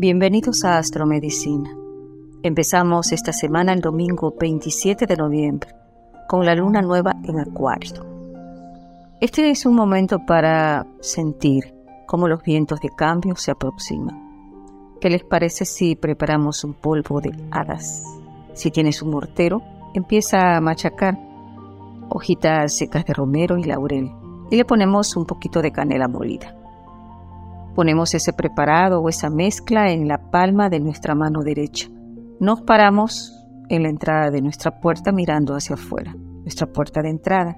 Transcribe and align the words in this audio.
Bienvenidos 0.00 0.64
a 0.64 0.78
Astromedicina. 0.78 1.76
Empezamos 2.44 3.10
esta 3.10 3.32
semana 3.32 3.72
el 3.72 3.80
domingo 3.80 4.32
27 4.38 5.06
de 5.06 5.16
noviembre 5.16 5.74
con 6.28 6.46
la 6.46 6.54
luna 6.54 6.80
nueva 6.82 7.16
en 7.24 7.40
Acuario. 7.40 8.06
Este 9.20 9.50
es 9.50 9.66
un 9.66 9.74
momento 9.74 10.24
para 10.24 10.86
sentir 11.00 11.74
cómo 12.06 12.28
los 12.28 12.44
vientos 12.44 12.80
de 12.80 12.90
cambio 12.90 13.34
se 13.34 13.50
aproximan. 13.50 14.96
¿Qué 15.00 15.10
les 15.10 15.24
parece 15.24 15.64
si 15.64 15.96
preparamos 15.96 16.62
un 16.62 16.74
polvo 16.74 17.20
de 17.20 17.32
hadas? 17.50 18.04
Si 18.52 18.70
tienes 18.70 19.02
un 19.02 19.10
mortero, 19.10 19.62
empieza 19.94 20.56
a 20.56 20.60
machacar 20.60 21.18
hojitas 22.08 22.72
secas 22.72 23.04
de 23.04 23.14
romero 23.14 23.58
y 23.58 23.64
laurel 23.64 24.12
y 24.48 24.54
le 24.54 24.64
ponemos 24.64 25.16
un 25.16 25.26
poquito 25.26 25.60
de 25.60 25.72
canela 25.72 26.06
molida. 26.06 26.54
Ponemos 27.78 28.12
ese 28.12 28.32
preparado 28.32 29.00
o 29.00 29.08
esa 29.08 29.30
mezcla 29.30 29.92
en 29.92 30.08
la 30.08 30.32
palma 30.32 30.68
de 30.68 30.80
nuestra 30.80 31.14
mano 31.14 31.44
derecha. 31.44 31.88
Nos 32.40 32.62
paramos 32.62 33.32
en 33.68 33.84
la 33.84 33.88
entrada 33.88 34.32
de 34.32 34.42
nuestra 34.42 34.80
puerta 34.80 35.12
mirando 35.12 35.54
hacia 35.54 35.74
afuera, 35.74 36.12
nuestra 36.42 36.66
puerta 36.66 37.02
de 37.02 37.10
entrada, 37.10 37.56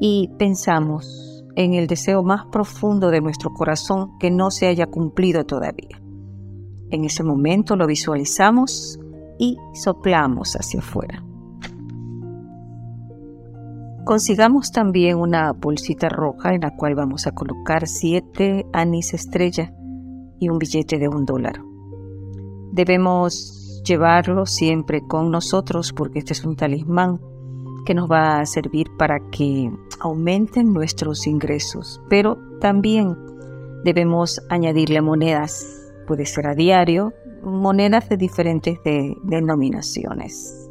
y 0.00 0.32
pensamos 0.36 1.44
en 1.54 1.74
el 1.74 1.86
deseo 1.86 2.24
más 2.24 2.46
profundo 2.46 3.12
de 3.12 3.20
nuestro 3.20 3.50
corazón 3.50 4.18
que 4.18 4.32
no 4.32 4.50
se 4.50 4.66
haya 4.66 4.86
cumplido 4.86 5.46
todavía. 5.46 6.02
En 6.90 7.04
ese 7.04 7.22
momento 7.22 7.76
lo 7.76 7.86
visualizamos 7.86 8.98
y 9.38 9.58
soplamos 9.74 10.56
hacia 10.56 10.80
afuera. 10.80 11.22
Consigamos 14.10 14.72
también 14.72 15.18
una 15.18 15.52
bolsita 15.52 16.08
roja 16.08 16.52
en 16.52 16.62
la 16.62 16.74
cual 16.74 16.96
vamos 16.96 17.28
a 17.28 17.30
colocar 17.30 17.86
siete 17.86 18.66
anís 18.72 19.14
estrella 19.14 19.72
y 20.40 20.48
un 20.48 20.58
billete 20.58 20.98
de 20.98 21.06
un 21.06 21.24
dólar. 21.24 21.62
Debemos 22.72 23.80
llevarlo 23.86 24.46
siempre 24.46 25.00
con 25.06 25.30
nosotros 25.30 25.92
porque 25.92 26.18
este 26.18 26.32
es 26.32 26.44
un 26.44 26.56
talismán 26.56 27.20
que 27.86 27.94
nos 27.94 28.10
va 28.10 28.40
a 28.40 28.46
servir 28.46 28.88
para 28.98 29.20
que 29.30 29.70
aumenten 30.00 30.72
nuestros 30.72 31.28
ingresos, 31.28 32.02
pero 32.08 32.36
también 32.60 33.16
debemos 33.84 34.42
añadirle 34.48 35.02
monedas, 35.02 35.64
puede 36.08 36.26
ser 36.26 36.48
a 36.48 36.56
diario, 36.56 37.12
monedas 37.44 38.08
de 38.08 38.16
diferentes 38.16 38.76
denominaciones. 39.22 40.69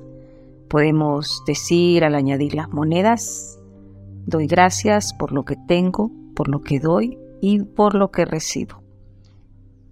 Podemos 0.70 1.44
decir 1.48 2.04
al 2.04 2.16
añadir 2.16 2.54
las 2.54 2.70
monedas, 2.70 3.60
doy 4.26 4.46
gracias 4.46 5.14
por 5.14 5.32
lo 5.32 5.44
que 5.44 5.56
tengo, 5.68 6.12
por 6.36 6.48
lo 6.48 6.62
que 6.62 6.80
doy 6.80 7.18
y 7.42 7.64
por 7.64 7.96
lo 7.96 8.12
que 8.12 8.26
recibo. 8.26 8.84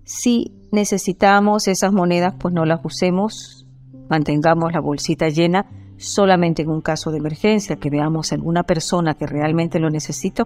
Si 0.03 0.53
necesitamos 0.72 1.67
esas 1.67 1.92
monedas, 1.92 2.36
pues 2.39 2.53
no 2.53 2.66
las 2.66 2.80
usemos, 2.86 3.66
mantengamos 4.09 4.72
la 4.72 4.80
bolsita 4.80 5.30
llena 5.30 5.66
solamente 5.97 6.61
en 6.61 6.69
un 6.69 6.81
caso 6.81 7.12
de 7.12 7.17
emergencia, 7.17 7.78
que 7.78 7.89
veamos 7.89 8.31
a 8.31 8.36
alguna 8.36 8.64
persona 8.64 9.16
que 9.16 9.25
realmente 9.25 9.80
lo 9.80 9.89
necesita, 9.89 10.45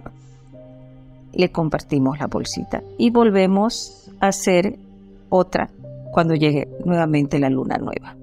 le 1.32 1.52
compartimos 1.52 2.18
la 2.18 2.26
bolsita 2.26 2.82
y 2.98 3.10
volvemos 3.10 4.10
a 4.20 4.28
hacer 4.28 4.78
otra 5.28 5.70
cuando 6.10 6.34
llegue 6.34 6.68
nuevamente 6.84 7.38
la 7.38 7.50
luna 7.50 7.76
nueva. 7.76 8.16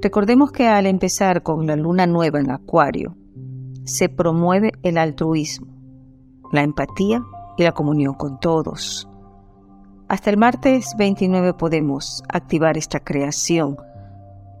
Recordemos 0.00 0.52
que 0.52 0.68
al 0.68 0.86
empezar 0.86 1.42
con 1.42 1.66
la 1.66 1.74
luna 1.74 2.06
nueva 2.06 2.38
en 2.38 2.52
Acuario, 2.52 3.16
se 3.84 4.08
promueve 4.08 4.72
el 4.82 4.96
altruismo, 4.96 5.66
la 6.52 6.62
empatía 6.62 7.24
y 7.56 7.64
la 7.64 7.72
comunión 7.72 8.14
con 8.14 8.38
todos. 8.38 9.08
Hasta 10.06 10.30
el 10.30 10.36
martes 10.36 10.94
29 10.96 11.54
podemos 11.54 12.22
activar 12.28 12.78
esta 12.78 13.00
creación 13.00 13.76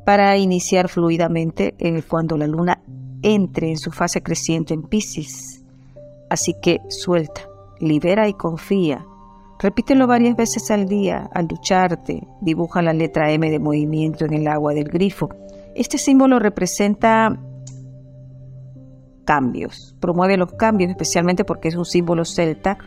para 0.04 0.36
iniciar 0.38 0.88
fluidamente 0.88 1.76
cuando 2.08 2.36
la 2.36 2.46
luna 2.46 2.82
entre 3.22 3.70
en 3.70 3.78
su 3.78 3.92
fase 3.92 4.22
creciente 4.22 4.74
en 4.74 4.82
Pisces. 4.82 5.64
Así 6.30 6.54
que 6.60 6.80
suelta, 6.88 7.42
libera 7.78 8.28
y 8.28 8.34
confía 8.34 9.06
Repítelo 9.60 10.06
varias 10.06 10.36
veces 10.36 10.70
al 10.70 10.86
día 10.86 11.28
al 11.34 11.48
ducharte. 11.48 12.28
Dibuja 12.40 12.80
la 12.80 12.92
letra 12.92 13.32
M 13.32 13.50
de 13.50 13.58
movimiento 13.58 14.24
en 14.24 14.34
el 14.34 14.46
agua 14.46 14.72
del 14.72 14.88
grifo. 14.88 15.30
Este 15.74 15.98
símbolo 15.98 16.38
representa 16.38 17.36
cambios, 19.24 19.96
promueve 20.00 20.36
los 20.36 20.52
cambios 20.52 20.90
especialmente 20.90 21.44
porque 21.44 21.68
es 21.68 21.76
un 21.76 21.84
símbolo 21.84 22.24
celta 22.24 22.78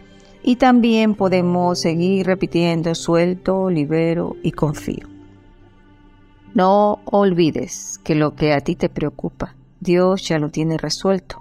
y 0.44 0.56
también 0.56 1.14
podemos 1.14 1.80
seguir 1.80 2.26
repitiendo 2.26 2.96
suelto, 2.96 3.70
libero 3.70 4.38
y 4.42 4.54
confío. 4.54 5.08
No 6.54 7.00
olvides 7.06 8.00
que 8.04 8.16
lo 8.16 8.34
que 8.34 8.54
a 8.54 8.62
ti 8.62 8.76
te 8.76 8.90
preocupa, 8.90 9.56
Dios 9.82 10.28
ya 10.28 10.40
lo 10.40 10.50
tiene 10.50 10.78
resuelto. 10.78 11.38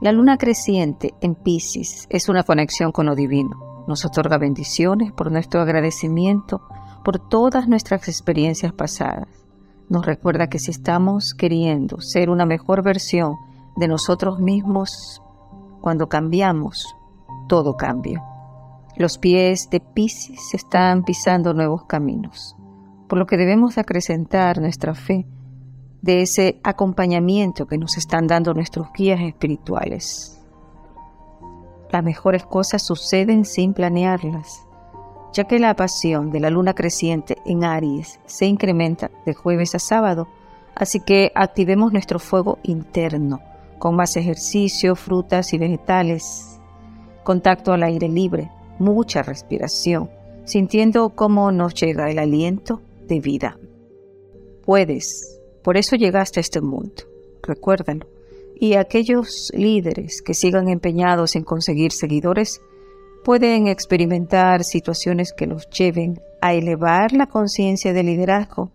La 0.00 0.12
luna 0.12 0.36
creciente 0.36 1.14
en 1.20 1.34
Pisces 1.34 2.06
es 2.10 2.28
una 2.28 2.42
conexión 2.42 2.92
con 2.92 3.06
lo 3.06 3.14
divino 3.14 3.67
nos 3.88 4.04
otorga 4.04 4.36
bendiciones 4.36 5.12
por 5.12 5.32
nuestro 5.32 5.62
agradecimiento 5.62 6.60
por 7.02 7.18
todas 7.18 7.66
nuestras 7.68 8.06
experiencias 8.06 8.72
pasadas. 8.74 9.28
Nos 9.88 10.04
recuerda 10.04 10.48
que 10.48 10.58
si 10.58 10.70
estamos 10.70 11.32
queriendo 11.32 12.02
ser 12.02 12.28
una 12.28 12.44
mejor 12.44 12.82
versión 12.82 13.36
de 13.76 13.88
nosotros 13.88 14.40
mismos, 14.40 15.22
cuando 15.80 16.06
cambiamos, 16.08 16.94
todo 17.48 17.76
cambia. 17.78 18.22
Los 18.96 19.16
pies 19.16 19.70
de 19.70 19.80
Pisces 19.80 20.52
están 20.52 21.02
pisando 21.02 21.54
nuevos 21.54 21.86
caminos, 21.86 22.56
por 23.08 23.18
lo 23.18 23.26
que 23.26 23.38
debemos 23.38 23.78
acrecentar 23.78 24.60
nuestra 24.60 24.94
fe 24.94 25.26
de 26.02 26.20
ese 26.20 26.60
acompañamiento 26.62 27.66
que 27.66 27.78
nos 27.78 27.96
están 27.96 28.26
dando 28.26 28.52
nuestros 28.52 28.88
guías 28.92 29.20
espirituales. 29.20 30.37
Las 31.90 32.04
mejores 32.04 32.44
cosas 32.44 32.82
suceden 32.82 33.44
sin 33.44 33.72
planearlas, 33.72 34.66
ya 35.32 35.44
que 35.44 35.58
la 35.58 35.74
pasión 35.74 36.30
de 36.30 36.40
la 36.40 36.50
luna 36.50 36.74
creciente 36.74 37.38
en 37.46 37.64
Aries 37.64 38.20
se 38.26 38.46
incrementa 38.46 39.10
de 39.24 39.34
jueves 39.34 39.74
a 39.74 39.78
sábado, 39.78 40.28
así 40.74 41.00
que 41.00 41.32
activemos 41.34 41.92
nuestro 41.92 42.18
fuego 42.18 42.58
interno 42.62 43.40
con 43.78 43.96
más 43.96 44.16
ejercicio, 44.16 44.96
frutas 44.96 45.52
y 45.54 45.58
vegetales, 45.58 46.60
contacto 47.24 47.72
al 47.72 47.82
aire 47.84 48.08
libre, 48.08 48.50
mucha 48.78 49.22
respiración, 49.22 50.10
sintiendo 50.44 51.10
cómo 51.10 51.52
nos 51.52 51.74
llega 51.74 52.10
el 52.10 52.18
aliento 52.18 52.82
de 53.06 53.20
vida. 53.20 53.56
Puedes, 54.64 55.40
por 55.62 55.76
eso 55.76 55.96
llegaste 55.96 56.40
a 56.40 56.42
este 56.42 56.60
mundo, 56.60 57.04
recuérdalo 57.42 58.17
y 58.60 58.74
aquellos 58.74 59.50
líderes 59.54 60.22
que 60.22 60.34
sigan 60.34 60.68
empeñados 60.68 61.36
en 61.36 61.44
conseguir 61.44 61.92
seguidores 61.92 62.60
pueden 63.24 63.68
experimentar 63.68 64.64
situaciones 64.64 65.32
que 65.32 65.46
los 65.46 65.68
lleven 65.70 66.20
a 66.40 66.54
elevar 66.54 67.12
la 67.12 67.26
conciencia 67.26 67.92
de 67.92 68.02
liderazgo 68.02 68.70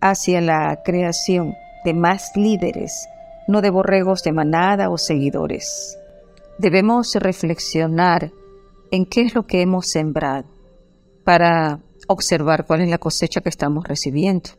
hacia 0.00 0.40
la 0.40 0.82
creación 0.84 1.54
de 1.84 1.94
más 1.94 2.32
líderes, 2.34 3.06
no 3.48 3.62
de 3.62 3.70
borregos 3.70 4.22
de 4.22 4.32
manada 4.32 4.90
o 4.90 4.98
seguidores. 4.98 5.98
Debemos 6.58 7.14
reflexionar 7.14 8.30
en 8.90 9.06
qué 9.06 9.22
es 9.22 9.34
lo 9.34 9.46
que 9.46 9.62
hemos 9.62 9.88
sembrado 9.88 10.48
para 11.24 11.80
observar 12.08 12.66
cuál 12.66 12.82
es 12.82 12.90
la 12.90 12.98
cosecha 12.98 13.40
que 13.40 13.48
estamos 13.48 13.86
recibiendo. 13.86 14.50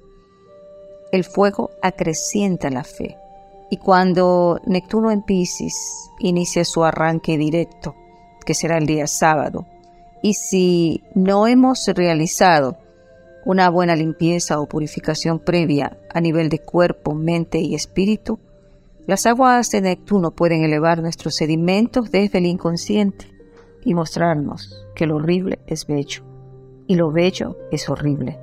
El 1.11 1.23
fuego 1.23 1.69
acrecienta 1.81 2.69
la 2.69 2.83
fe 2.83 3.17
y 3.69 3.77
cuando 3.77 4.59
Neptuno 4.65 5.11
en 5.11 5.21
Pisces 5.21 6.11
inicia 6.19 6.63
su 6.65 6.83
arranque 6.83 7.37
directo, 7.37 7.95
que 8.45 8.53
será 8.53 8.77
el 8.77 8.85
día 8.85 9.07
sábado, 9.07 9.65
y 10.21 10.33
si 10.33 11.03
no 11.13 11.47
hemos 11.47 11.87
realizado 11.87 12.77
una 13.45 13.69
buena 13.69 13.95
limpieza 13.95 14.59
o 14.59 14.67
purificación 14.67 15.39
previa 15.39 15.97
a 16.13 16.19
nivel 16.21 16.49
de 16.49 16.59
cuerpo, 16.59 17.13
mente 17.13 17.59
y 17.59 17.75
espíritu, 17.75 18.39
las 19.07 19.27
aguas 19.27 19.69
de 19.69 19.81
Neptuno 19.81 20.31
pueden 20.31 20.63
elevar 20.63 21.01
nuestros 21.01 21.35
sedimentos 21.35 22.09
desde 22.09 22.39
el 22.39 22.47
inconsciente 22.47 23.27
y 23.83 23.93
mostrarnos 23.93 24.87
que 24.95 25.05
lo 25.05 25.17
horrible 25.17 25.59
es 25.67 25.85
bello 25.85 26.23
y 26.87 26.95
lo 26.95 27.11
bello 27.11 27.55
es 27.71 27.87
horrible. 27.87 28.39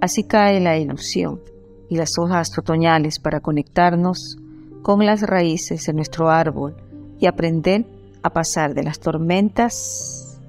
Así 0.00 0.24
cae 0.24 0.60
la 0.60 0.78
ilusión 0.78 1.40
y 1.88 1.96
las 1.96 2.18
hojas 2.18 2.56
otoñales 2.58 3.18
para 3.18 3.40
conectarnos 3.40 4.38
con 4.82 5.04
las 5.04 5.22
raíces 5.22 5.84
de 5.86 5.92
nuestro 5.92 6.30
árbol 6.30 6.76
y 7.18 7.26
aprender 7.26 7.84
a 8.22 8.30
pasar 8.30 8.74
de 8.74 8.82
las 8.82 9.00
tormentas 9.00 10.40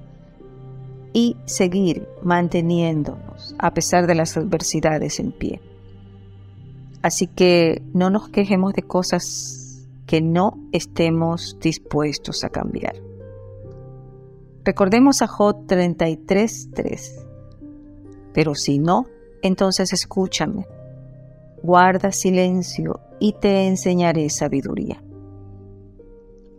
y 1.13 1.37
seguir 1.45 2.07
manteniéndonos 2.23 3.55
a 3.57 3.73
pesar 3.73 4.07
de 4.07 4.15
las 4.15 4.37
adversidades 4.37 5.19
en 5.19 5.31
pie. 5.31 5.61
Así 7.01 7.27
que 7.27 7.81
no 7.93 8.09
nos 8.09 8.29
quejemos 8.29 8.73
de 8.73 8.83
cosas 8.83 9.87
que 10.05 10.21
no 10.21 10.57
estemos 10.71 11.57
dispuestos 11.61 12.43
a 12.43 12.49
cambiar. 12.49 12.95
Recordemos 14.65 15.21
a 15.21 15.27
Job 15.27 15.65
33.3. 15.67 17.25
pero 18.33 18.53
si 18.55 18.79
no, 18.79 19.05
entonces 19.41 19.93
escúchame. 19.93 20.67
Guarda 21.61 22.11
silencio 22.11 23.01
y 23.19 23.33
te 23.33 23.67
enseñaré 23.67 24.29
sabiduría. 24.29 25.03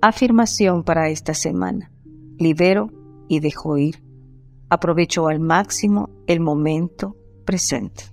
Afirmación 0.03 0.83
para 0.83 1.09
esta 1.09 1.35
semana. 1.35 1.91
Libero 2.39 2.91
y 3.29 3.41
dejo 3.41 3.79
ir. 3.79 4.03
Aprovecho 4.69 5.29
al 5.29 5.41
máximo 5.41 6.11
el 6.27 6.41
momento 6.41 7.17
presente. 7.45 8.05